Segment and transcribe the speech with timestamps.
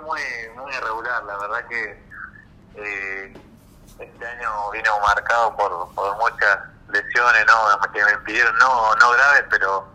[0.00, 0.20] muy,
[0.56, 2.02] muy irregular, la verdad que
[2.76, 3.34] eh,
[3.98, 7.80] este año vino marcado por, por muchas lesiones, ¿no?
[7.92, 9.86] Que me impidieron, no, no graves, pero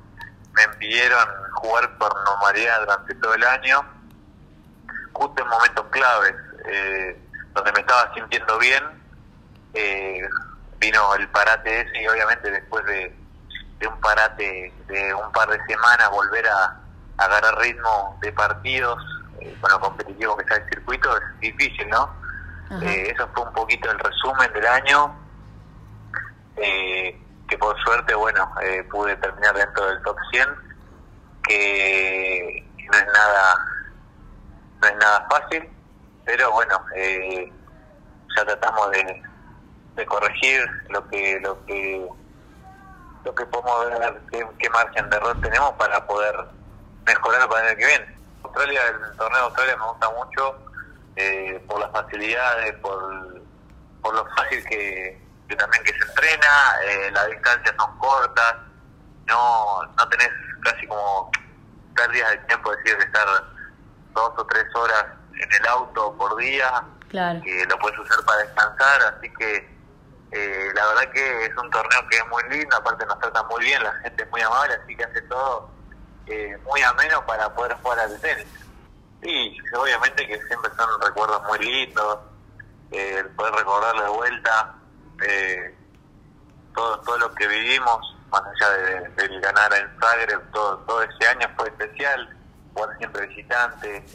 [0.54, 3.86] me impidieron jugar por normalidad durante todo el año,
[5.14, 6.36] justo en momentos claves,
[6.66, 7.22] eh,
[7.54, 8.84] donde me estaba sintiendo bien,
[9.74, 10.28] eh,
[10.80, 13.16] vino el parate ese y obviamente después de,
[13.88, 16.82] un parate de un par de semanas volver a,
[17.18, 19.00] agarrar ritmo de partidos
[19.48, 22.10] eh, con lo competitivo que está el circuito es difícil, ¿no?
[22.82, 25.16] Eh, eso fue un poquito el resumen del año,
[26.58, 28.52] eh, que por suerte, bueno,
[28.92, 30.48] pude terminar dentro del top 100,
[31.48, 33.66] que no es nada,
[34.82, 35.70] no es nada fácil,
[36.26, 39.24] pero bueno, ya tratamos de,
[39.96, 42.08] de corregir lo que lo que
[43.24, 44.22] lo que podemos ver
[44.58, 46.36] qué, margen de error tenemos para poder
[47.06, 48.17] mejorar para el año que viene.
[48.44, 50.56] Australia, el torneo de Australia me gusta mucho
[51.16, 53.42] eh, por las facilidades, por,
[54.02, 55.22] por lo fácil que,
[55.58, 58.56] también que se entrena, eh, las distancias son cortas,
[59.26, 60.30] no no tenés
[60.64, 61.32] casi como
[61.96, 63.28] pérdidas de tiempo, es decir, de estar
[64.14, 66.84] dos o tres horas en el auto por día,
[67.42, 69.78] que lo puedes usar para descansar, así que
[70.32, 73.64] eh, la verdad que es un torneo que es muy lindo, aparte nos trata muy
[73.64, 75.70] bien, la gente es muy amable, así que hace todo
[76.28, 78.48] eh, muy ameno para poder jugar al tenis.
[79.22, 82.20] Y obviamente que siempre son recuerdos muy lindos,
[82.92, 84.76] eh, poder recordarlo de vuelta,
[86.76, 91.50] todo, todo lo que vivimos, más allá de, ganar en Zagreb, todo, todo ese año
[91.58, 92.38] fue especial,
[92.74, 94.06] jugar siempre visitante,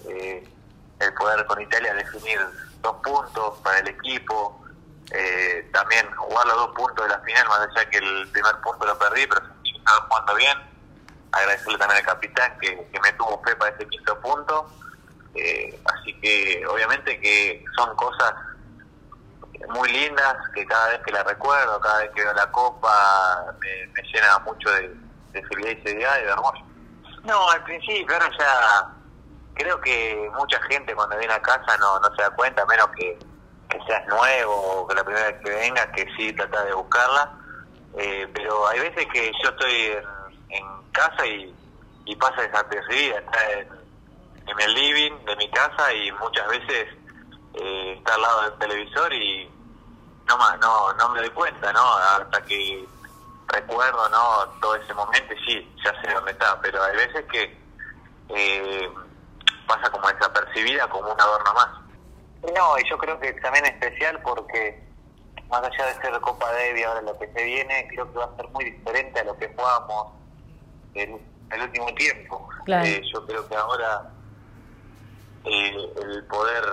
[1.01, 2.41] el poder con Italia definir
[2.81, 4.63] dos puntos para el equipo,
[5.11, 8.87] eh, también jugar los dos puntos de la final, más allá que el primer punto
[8.87, 10.72] lo perdí, pero estaba jugando bien.
[11.33, 14.67] Agradecerle también al capitán que, me tuvo fe para ese quinto punto.
[15.35, 18.35] Eh, así que obviamente que son cosas
[19.71, 24.03] muy lindas que cada vez que la recuerdo, cada vez que veo la copa, me,
[24.03, 24.95] llena mucho de,
[25.33, 26.67] felicidad y seriedad de hermoso.
[27.25, 28.89] No, al principio, ahora ya
[29.55, 33.19] creo que mucha gente cuando viene a casa no, no se da cuenta, menos que
[33.73, 37.33] que seas nuevo o que la primera vez que vengas, que sí trata de buscarla.
[37.99, 40.05] Eh, pero hay veces que yo estoy en,
[40.93, 41.55] casa y,
[42.05, 43.69] y pasa desapercibida, está en,
[44.47, 46.89] en, el living de mi casa y muchas veces
[47.55, 49.51] eh, está al lado del televisor y
[50.27, 51.97] no más, no, no me doy cuenta, ¿no?
[51.97, 52.87] Hasta que
[53.49, 54.49] recuerdo, ¿no?
[54.61, 57.59] Todo ese momento sí, ya sé dónde está, pero hay veces que
[58.29, 58.91] eh,
[59.67, 61.69] pasa como desapercibida, como un adorno más.
[62.55, 64.83] No, y yo creo que también es especial porque
[65.49, 68.37] más allá de ser Copa Debbie ahora lo que se viene, creo que va a
[68.37, 70.22] ser muy diferente a lo que jugamos
[70.95, 71.21] en
[71.51, 72.49] el último tiempo.
[72.67, 74.11] Eh, yo creo que ahora
[75.45, 76.65] eh, el poder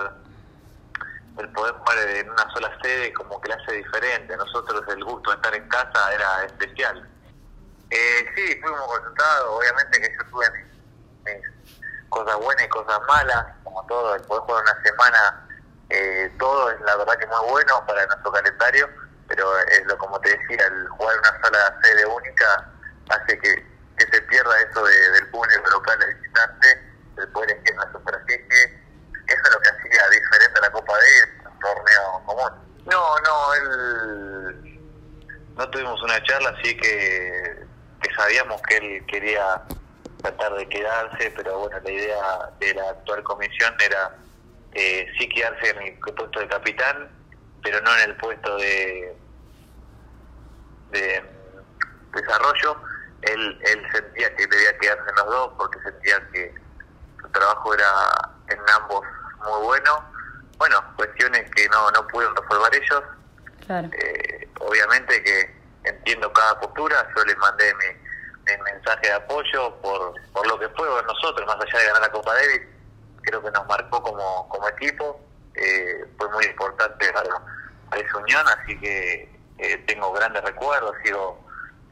[1.38, 4.36] el poder jugar en una sola sede como que le hace diferente.
[4.36, 7.08] Nosotros el gusto de estar en casa era especial.
[7.90, 10.46] Eh, sí, fuimos consultados, obviamente que yo tuve
[12.08, 15.46] cosas buenas y cosas malas, como todo, el poder jugar una semana
[15.90, 18.88] eh, todo es la verdad que muy bueno para nuestro calendario,
[19.26, 22.70] pero es lo como te decía, el jugar una sola sede única
[23.08, 23.69] hace que,
[24.30, 26.68] pierda eso del público local de visitante,
[27.18, 28.64] el poder en que nuestro estrategia,
[29.26, 32.50] eso es lo que hacía diferente a la Copa D, un torneo común.
[32.86, 34.80] No, no, él
[35.56, 37.66] no tuvimos una charla, así que,
[38.02, 39.62] que sabíamos que él quería
[40.22, 44.16] tratar de quedarse, pero bueno, la idea de la actual comisión era
[44.72, 47.10] eh, sí quedarse en el puesto de capitán,
[47.62, 49.16] pero no en el puesto de,
[50.92, 51.22] de
[52.14, 52.80] desarrollo.
[53.22, 56.54] Él, él sentía que debía quedarse en los dos porque sentía que
[57.20, 57.86] su trabajo era
[58.48, 59.04] en ambos
[59.44, 60.04] muy bueno.
[60.60, 63.02] Bueno, cuestiones que no, no pudieron resolver ellos.
[63.96, 70.46] Eh, obviamente que entiendo cada postura, yo les mandé mi, mensaje de apoyo por, por
[70.46, 72.60] lo que fue nosotros, más allá de ganar la Copa Davis
[73.22, 75.18] creo que nos marcó como, como equipo,
[75.54, 81.42] eh, fue muy importante para, esa unión, así que eh, tengo grandes recuerdos, sigo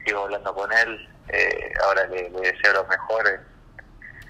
[0.05, 3.41] sigo hablando con él, eh, ahora le, deseo lo mejor en,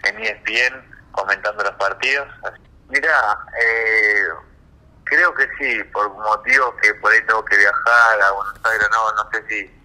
[0.05, 2.29] en ESPN, comentando los partidos.
[2.89, 3.39] Mira,
[5.05, 9.13] creo que sí, por motivos que por ahí tengo que viajar a Buenos Aires, no,
[9.13, 9.81] no sé si,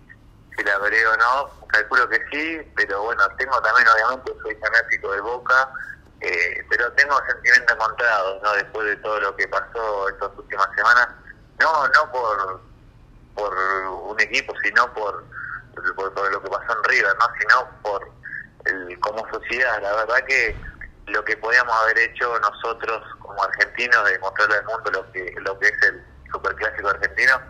[0.56, 5.12] si la veré o no, calculo que sí, pero bueno, tengo también obviamente, soy fanático
[5.12, 5.70] de Boca,
[6.22, 8.54] eh, pero tengo sentimientos encontrados, ¿no?
[8.54, 11.10] Después de todo lo que pasó estas últimas semanas,
[11.60, 12.62] no, no por,
[13.36, 15.26] por un equipo, sino por,
[15.96, 17.26] por, lo que pasó en River, ¿no?
[17.40, 18.10] Sino por
[18.66, 19.82] el, como sociedad.
[19.82, 20.58] La verdad que
[21.08, 25.60] lo que podíamos haber hecho nosotros como argentinos de mostrarle al mundo lo que lo
[25.60, 27.42] que es el superclásico argentino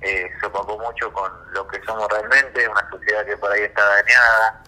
[0.00, 3.84] eh, se opacó mucho con lo que somos realmente una sociedad que por ahí está
[3.84, 4.64] dañada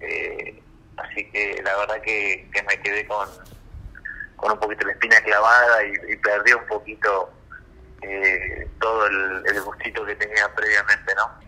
[0.00, 0.62] eh,
[0.96, 3.28] así que la verdad que, me quedé con
[4.36, 7.32] con un poquito la espina clavada y, perdí un poquito
[8.02, 11.38] eh, todo el, el gustito que tenía previamente no